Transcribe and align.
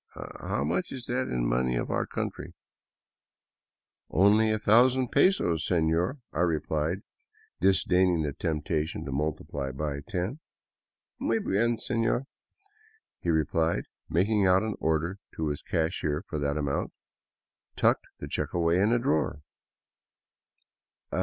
How 0.15 0.63
much 0.63 0.91
is 0.91 1.05
that 1.05 1.27
in 1.27 1.41
our 1.41 1.45
money 1.61 1.75
of 1.75 1.89
the 1.89 2.07
country?"" 2.09 2.55
Only 4.09 4.51
a 4.51 4.57
thousand 4.57 5.09
pesos, 5.09 5.63
seiior," 5.63 6.17
I 6.33 6.39
replied, 6.39 7.01
disdaining 7.59 8.23
the 8.23 8.33
tempta 8.33 8.83
tion 8.87 9.05
to 9.05 9.11
multiply 9.11 9.69
by 9.71 9.99
ten." 10.09 10.39
Muy 11.19 11.37
bien, 11.37 11.77
senor," 11.77 12.25
he 13.19 13.29
replied, 13.29 13.85
and 13.85 13.85
making 14.15 14.47
out 14.47 14.63
an 14.63 14.73
order 14.79 15.19
to 15.35 15.49
his 15.49 15.61
cashier 15.61 16.23
for 16.23 16.39
that 16.39 16.57
amount, 16.57 16.93
tucked 17.75 18.07
the 18.17 18.27
check 18.27 18.55
away 18.55 18.79
in 18.81 18.91
a 18.91 18.97
drawer. 18.97 19.43